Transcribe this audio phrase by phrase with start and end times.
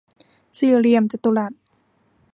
[0.57, 1.53] สี่เหลี่ยมจัตุรัส